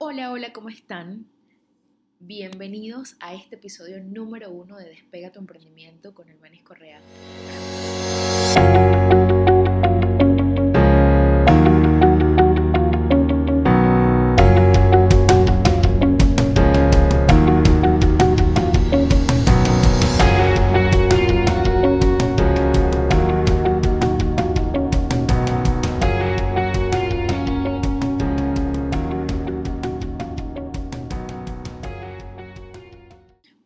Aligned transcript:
Hola, 0.00 0.32
hola, 0.32 0.52
¿cómo 0.52 0.70
están? 0.70 1.26
Bienvenidos 2.18 3.16
a 3.20 3.32
este 3.32 3.54
episodio 3.54 4.02
número 4.02 4.50
uno 4.50 4.76
de 4.76 4.86
Despega 4.86 5.30
tu 5.30 5.38
emprendimiento 5.38 6.12
con 6.14 6.28
el 6.28 6.36
Manis 6.40 6.64
Correa. 6.64 7.00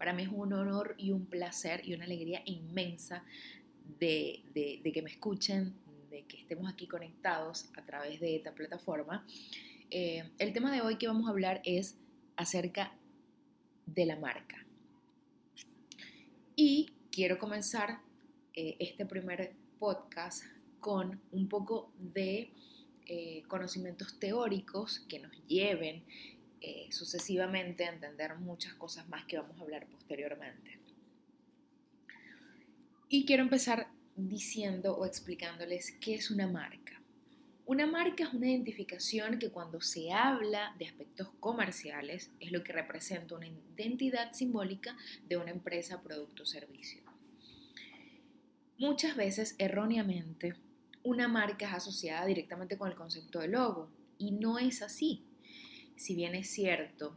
Para 0.09 0.17
mí 0.17 0.23
es 0.23 0.31
un 0.33 0.55
honor 0.55 0.95
y 0.97 1.11
un 1.11 1.27
placer 1.27 1.87
y 1.87 1.93
una 1.93 2.07
alegría 2.07 2.41
inmensa 2.47 3.27
de, 4.01 4.43
que 4.55 5.03
me 5.03 5.11
escuchen, 5.11 5.75
de 6.09 6.23
que 6.23 6.39
estemos 6.39 6.73
aquí 6.73 6.87
conectados 6.87 7.69
a 7.77 7.83
través 7.83 8.19
de 8.19 8.35
esta 8.35 8.55
plataforma. 8.55 9.27
Eh, 9.91 10.31
el 10.39 10.55
tema 10.55 10.73
de 10.73 10.81
hoy 10.81 10.97
que 10.97 11.09
vamos 11.09 11.27
a 11.27 11.31
hablar 11.33 11.61
es 11.63 11.99
acerca 12.37 12.97
de 13.85 14.07
la 14.07 14.17
marca. 14.17 14.65
Y 16.57 16.91
quiero 17.13 17.37
comenzar 17.37 18.01
eh, 18.55 18.77
este 18.79 19.05
primer 19.05 19.53
podcast 19.79 20.43
con 20.81 21.21
un 21.33 21.51
poco 21.51 21.93
de 21.99 22.51
eh, 23.05 23.43
conocimientos 23.47 24.19
teóricos 24.19 25.01
que 25.01 25.19
nos 25.19 25.33
lleven 25.47 26.03
eh, 26.61 26.89
sucesivamente 26.91 27.85
entender 27.85 28.35
muchas 28.37 28.75
cosas 28.75 29.09
más 29.09 29.25
que 29.27 29.39
vamos 29.39 29.59
a 29.59 29.63
hablar 29.63 29.87
posteriormente. 29.87 30.79
Y 33.09 33.25
quiero 33.25 33.45
empezar 33.45 33.89
diciendo 34.17 34.97
o 34.97 35.07
explicándoles 35.07 35.93
qué 36.01 36.17
es 36.17 36.31
una 36.31 36.47
marca. 36.47 37.01
Una 37.65 37.87
marca 37.87 38.25
es 38.25 38.33
una 38.33 38.49
identificación 38.49 39.39
que 39.39 39.51
cuando 39.51 39.81
se 39.81 40.11
habla 40.11 40.75
de 40.79 40.87
aspectos 40.87 41.29
comerciales 41.39 42.31
es 42.41 42.51
lo 42.51 42.65
que 42.65 42.73
representa 42.73 43.37
una 43.37 43.47
identidad 43.47 44.33
simbólica 44.33 44.97
de 45.29 45.37
una 45.37 45.51
empresa, 45.51 46.03
producto 46.03 46.43
o 46.43 46.47
servicio. 46.47 47.03
Muchas 48.79 49.17
veces, 49.17 49.55
erróneamente, 49.59 50.55
una 51.03 51.29
marca 51.29 51.67
es 51.69 51.75
asociada 51.75 52.27
directamente 52.27 52.79
con 52.79 52.89
el 52.91 52.97
concepto 52.97 53.39
de 53.39 53.49
logo 53.49 53.91
y 54.19 54.33
no 54.33 54.59
es 54.59 54.83
así 54.83 55.28
si 55.99 56.15
bien 56.15 56.35
es 56.37 56.49
cierto 56.49 57.17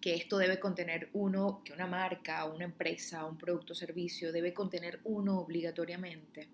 que 0.00 0.16
esto 0.16 0.36
debe 0.36 0.58
contener 0.58 1.08
uno, 1.12 1.62
que 1.64 1.72
una 1.72 1.86
marca, 1.86 2.44
una 2.46 2.64
empresa, 2.64 3.24
un 3.24 3.38
producto 3.38 3.72
o 3.72 3.76
servicio 3.76 4.32
debe 4.32 4.52
contener 4.52 5.00
uno 5.04 5.38
obligatoriamente, 5.38 6.48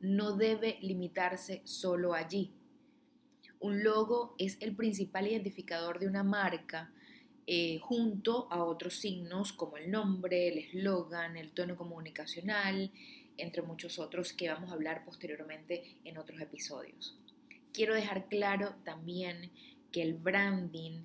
no 0.00 0.36
debe 0.36 0.78
limitarse 0.82 1.62
solo 1.64 2.12
allí. 2.12 2.50
Un 3.60 3.84
logo 3.84 4.34
es 4.38 4.58
el 4.60 4.74
principal 4.74 5.28
identificador 5.28 6.00
de 6.00 6.08
una 6.08 6.24
marca 6.24 6.92
eh, 7.46 7.78
junto 7.78 8.48
a 8.50 8.64
otros 8.64 8.96
signos 8.96 9.52
como 9.52 9.76
el 9.76 9.88
nombre, 9.88 10.48
el 10.48 10.58
eslogan, 10.58 11.36
el 11.36 11.52
tono 11.52 11.76
comunicacional, 11.76 12.90
entre 13.36 13.62
muchos 13.62 14.00
otros 14.00 14.32
que 14.32 14.48
vamos 14.48 14.70
a 14.70 14.74
hablar 14.74 15.04
posteriormente 15.04 15.96
en 16.04 16.18
otros 16.18 16.40
episodios. 16.40 17.16
Quiero 17.72 17.94
dejar 17.94 18.26
claro 18.28 18.74
también 18.84 19.52
que 19.92 20.02
el 20.02 20.14
branding 20.14 21.02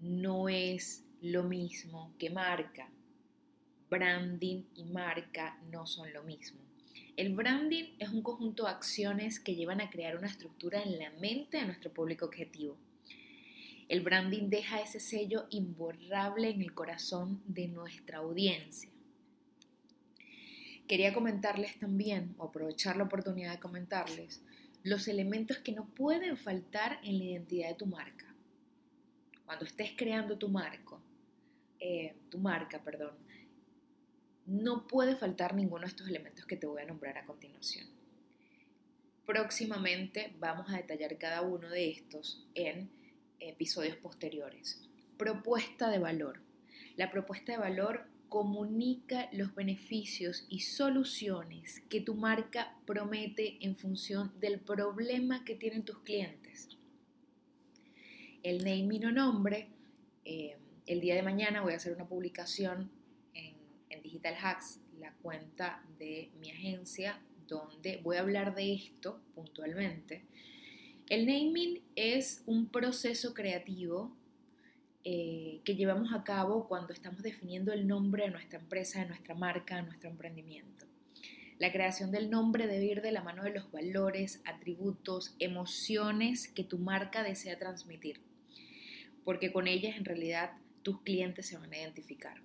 no 0.00 0.48
es 0.48 1.04
lo 1.20 1.42
mismo 1.42 2.14
que 2.18 2.30
marca. 2.30 2.88
Branding 3.90 4.62
y 4.74 4.84
marca 4.84 5.58
no 5.70 5.86
son 5.86 6.12
lo 6.12 6.22
mismo. 6.22 6.60
El 7.16 7.34
branding 7.34 7.84
es 7.98 8.08
un 8.08 8.22
conjunto 8.22 8.64
de 8.64 8.70
acciones 8.70 9.38
que 9.38 9.54
llevan 9.54 9.80
a 9.80 9.90
crear 9.90 10.16
una 10.16 10.28
estructura 10.28 10.82
en 10.82 10.98
la 10.98 11.10
mente 11.10 11.58
de 11.58 11.66
nuestro 11.66 11.92
público 11.92 12.24
objetivo. 12.24 12.78
El 13.88 14.00
branding 14.00 14.48
deja 14.48 14.80
ese 14.80 15.00
sello 15.00 15.46
imborrable 15.50 16.48
en 16.48 16.62
el 16.62 16.72
corazón 16.72 17.42
de 17.46 17.68
nuestra 17.68 18.18
audiencia. 18.18 18.88
Quería 20.88 21.12
comentarles 21.12 21.78
también, 21.78 22.34
o 22.38 22.44
aprovechar 22.44 22.96
la 22.96 23.04
oportunidad 23.04 23.52
de 23.52 23.60
comentarles, 23.60 24.42
los 24.82 25.08
elementos 25.08 25.58
que 25.58 25.72
no 25.72 25.86
pueden 25.86 26.36
faltar 26.36 27.00
en 27.04 27.18
la 27.18 27.24
identidad 27.24 27.68
de 27.68 27.74
tu 27.74 27.86
marca. 27.86 28.34
Cuando 29.46 29.64
estés 29.64 29.92
creando 29.96 30.38
tu 30.38 30.48
marco, 30.48 31.00
eh, 31.78 32.14
tu 32.30 32.38
marca, 32.38 32.82
perdón, 32.82 33.14
no 34.46 34.86
puede 34.86 35.16
faltar 35.16 35.54
ninguno 35.54 35.82
de 35.82 35.88
estos 35.88 36.08
elementos 36.08 36.46
que 36.46 36.56
te 36.56 36.66
voy 36.66 36.82
a 36.82 36.86
nombrar 36.86 37.16
a 37.18 37.26
continuación. 37.26 37.86
Próximamente 39.24 40.34
vamos 40.38 40.68
a 40.70 40.76
detallar 40.76 41.16
cada 41.16 41.42
uno 41.42 41.68
de 41.68 41.90
estos 41.90 42.44
en 42.54 42.90
episodios 43.38 43.96
posteriores. 43.96 44.80
Propuesta 45.16 45.90
de 45.90 45.98
valor. 45.98 46.40
La 46.96 47.10
propuesta 47.10 47.52
de 47.52 47.58
valor 47.58 48.06
comunica 48.32 49.28
los 49.32 49.54
beneficios 49.54 50.46
y 50.48 50.60
soluciones 50.60 51.82
que 51.90 52.00
tu 52.00 52.14
marca 52.14 52.74
promete 52.86 53.58
en 53.60 53.76
función 53.76 54.32
del 54.40 54.58
problema 54.58 55.44
que 55.44 55.54
tienen 55.54 55.84
tus 55.84 55.98
clientes. 55.98 56.70
El 58.42 58.64
naming 58.64 59.04
o 59.04 59.12
nombre, 59.12 59.68
eh, 60.24 60.56
el 60.86 61.02
día 61.02 61.14
de 61.14 61.22
mañana 61.22 61.60
voy 61.60 61.74
a 61.74 61.76
hacer 61.76 61.92
una 61.94 62.08
publicación 62.08 62.90
en, 63.34 63.54
en 63.90 64.02
Digital 64.02 64.36
Hacks, 64.42 64.80
la 64.98 65.12
cuenta 65.16 65.84
de 65.98 66.30
mi 66.40 66.52
agencia, 66.52 67.20
donde 67.46 67.98
voy 67.98 68.16
a 68.16 68.20
hablar 68.20 68.54
de 68.54 68.72
esto 68.72 69.20
puntualmente. 69.34 70.24
El 71.10 71.26
naming 71.26 71.82
es 71.96 72.42
un 72.46 72.70
proceso 72.70 73.34
creativo 73.34 74.16
eh, 75.04 75.60
que 75.64 75.74
llevamos 75.74 76.12
a 76.12 76.22
cabo 76.22 76.68
cuando 76.68 76.92
estamos 76.92 77.22
definiendo 77.22 77.72
el 77.72 77.88
nombre 77.88 78.24
de 78.24 78.30
nuestra 78.30 78.60
empresa, 78.60 79.00
de 79.00 79.06
nuestra 79.06 79.34
marca, 79.34 79.76
de 79.76 79.82
nuestro 79.82 80.08
emprendimiento. 80.08 80.86
La 81.58 81.72
creación 81.72 82.10
del 82.10 82.30
nombre 82.30 82.66
debe 82.66 82.84
ir 82.84 83.02
de 83.02 83.12
la 83.12 83.22
mano 83.22 83.42
de 83.42 83.52
los 83.52 83.70
valores, 83.70 84.40
atributos, 84.44 85.34
emociones 85.38 86.48
que 86.48 86.64
tu 86.64 86.78
marca 86.78 87.22
desea 87.22 87.58
transmitir, 87.58 88.20
porque 89.24 89.52
con 89.52 89.66
ellas 89.66 89.96
en 89.96 90.04
realidad 90.04 90.52
tus 90.82 91.00
clientes 91.02 91.46
se 91.46 91.58
van 91.58 91.72
a 91.72 91.78
identificar. 91.78 92.40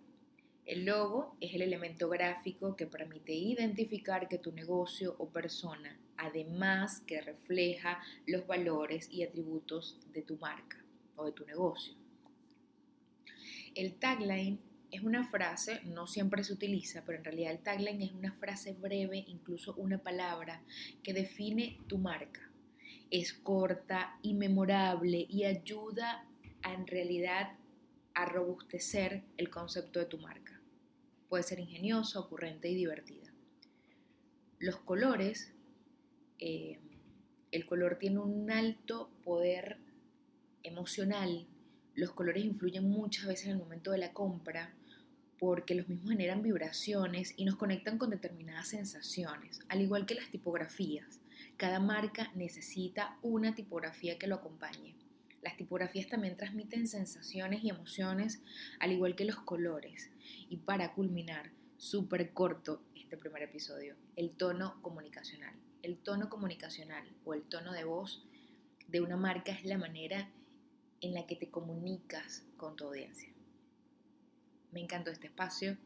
El 0.65 0.85
logo 0.85 1.37
es 1.39 1.53
el 1.53 1.61
elemento 1.61 2.09
gráfico 2.09 2.75
que 2.75 2.87
permite 2.87 3.33
identificar 3.33 4.27
que 4.27 4.37
tu 4.37 4.51
negocio 4.51 5.15
o 5.17 5.29
persona, 5.29 5.97
además 6.17 7.01
que 7.07 7.21
refleja 7.21 8.01
los 8.25 8.45
valores 8.45 9.09
y 9.11 9.23
atributos 9.23 9.99
de 10.11 10.23
tu 10.23 10.37
marca 10.37 10.83
o 11.15 11.25
de 11.25 11.31
tu 11.31 11.45
negocio. 11.45 12.06
El 13.77 13.93
tagline 13.93 14.57
es 14.89 15.03
una 15.03 15.29
frase, 15.29 15.81
no 15.85 16.07
siempre 16.07 16.43
se 16.43 16.51
utiliza, 16.51 17.03
pero 17.05 17.19
en 17.19 17.23
realidad 17.23 17.51
el 17.51 17.59
tagline 17.59 18.05
es 18.05 18.11
una 18.11 18.33
frase 18.33 18.73
breve, 18.73 19.23
incluso 19.27 19.75
una 19.75 19.99
palabra, 19.99 20.63
que 21.03 21.13
define 21.13 21.77
tu 21.85 21.99
marca. 21.99 22.41
Es 23.11 23.33
corta 23.33 24.17
y 24.23 24.33
memorable 24.33 25.27
y 25.29 25.43
ayuda 25.43 26.27
a, 26.63 26.73
en 26.73 26.87
realidad 26.87 27.55
a 28.15 28.25
robustecer 28.25 29.21
el 29.37 29.51
concepto 29.51 29.99
de 29.99 30.07
tu 30.07 30.17
marca. 30.17 30.59
Puede 31.29 31.43
ser 31.43 31.59
ingeniosa, 31.59 32.19
ocurrente 32.19 32.69
y 32.69 32.73
divertida. 32.73 33.31
Los 34.57 34.77
colores, 34.77 35.53
eh, 36.39 36.79
el 37.51 37.67
color 37.67 37.99
tiene 37.99 38.17
un 38.17 38.49
alto 38.49 39.11
poder 39.23 39.77
emocional 40.63 41.45
los 41.97 42.11
colores 42.11 42.45
influyen 42.45 42.87
muchas 42.87 43.25
veces 43.25 43.47
en 43.47 43.53
el 43.53 43.57
momento 43.57 43.91
de 43.91 43.97
la 43.97 44.13
compra 44.13 44.71
porque 45.39 45.73
los 45.73 45.89
mismos 45.89 46.11
generan 46.11 46.43
vibraciones 46.43 47.33
y 47.37 47.43
nos 47.43 47.55
conectan 47.55 47.97
con 47.97 48.11
determinadas 48.11 48.69
sensaciones, 48.69 49.61
al 49.67 49.81
igual 49.81 50.05
que 50.05 50.13
las 50.13 50.29
tipografías. 50.29 51.19
Cada 51.57 51.79
marca 51.79 52.31
necesita 52.35 53.17
una 53.23 53.55
tipografía 53.55 54.19
que 54.19 54.27
lo 54.27 54.35
acompañe. 54.35 54.95
Las 55.41 55.57
tipografías 55.57 56.07
también 56.07 56.37
transmiten 56.37 56.87
sensaciones 56.87 57.63
y 57.63 57.69
emociones, 57.69 58.41
al 58.79 58.91
igual 58.91 59.15
que 59.15 59.25
los 59.25 59.37
colores. 59.37 60.11
Y 60.49 60.57
para 60.57 60.93
culminar, 60.93 61.49
súper 61.77 62.31
corto 62.31 62.83
este 62.95 63.17
primer 63.17 63.41
episodio, 63.41 63.95
el 64.15 64.35
tono 64.35 64.79
comunicacional. 64.83 65.55
El 65.81 65.97
tono 65.97 66.29
comunicacional 66.29 67.07
o 67.25 67.33
el 67.33 67.41
tono 67.41 67.73
de 67.73 67.85
voz 67.85 68.23
de 68.87 69.01
una 69.01 69.17
marca 69.17 69.51
es 69.51 69.65
la 69.65 69.79
manera 69.79 70.29
en 71.01 71.13
la 71.13 71.25
que 71.25 71.35
te 71.35 71.49
comunicas 71.49 72.43
con 72.57 72.75
tu 72.75 72.85
audiencia. 72.85 73.29
Me 74.71 74.81
encantó 74.81 75.11
este 75.11 75.27
espacio, 75.27 75.77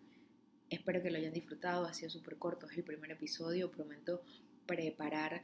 espero 0.69 1.01
que 1.01 1.11
lo 1.11 1.17
hayan 1.17 1.33
disfrutado, 1.33 1.85
ha 1.85 1.93
sido 1.93 2.09
súper 2.09 2.37
corto, 2.37 2.67
es 2.67 2.77
el 2.77 2.83
primer 2.83 3.11
episodio, 3.11 3.71
prometo 3.71 4.21
preparar 4.65 5.43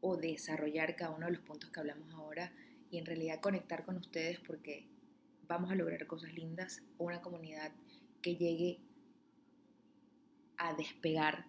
o 0.00 0.16
desarrollar 0.16 0.96
cada 0.96 1.14
uno 1.14 1.26
de 1.26 1.32
los 1.32 1.42
puntos 1.42 1.70
que 1.70 1.80
hablamos 1.80 2.12
ahora 2.14 2.52
y 2.90 2.98
en 2.98 3.06
realidad 3.06 3.40
conectar 3.40 3.84
con 3.84 3.96
ustedes 3.96 4.38
porque 4.40 4.86
vamos 5.46 5.70
a 5.70 5.74
lograr 5.74 6.06
cosas 6.06 6.32
lindas, 6.34 6.82
una 6.98 7.20
comunidad 7.20 7.72
que 8.20 8.36
llegue 8.36 8.80
a 10.56 10.74
despegar 10.74 11.46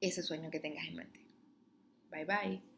ese 0.00 0.22
sueño 0.22 0.50
que 0.50 0.60
tengas 0.60 0.86
en 0.86 0.96
mente. 0.96 1.20
Bye 2.10 2.24
bye. 2.24 2.73